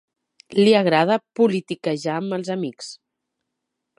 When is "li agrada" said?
0.59-1.17